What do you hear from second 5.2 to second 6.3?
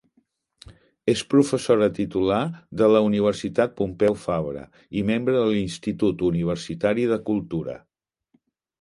de l’Institut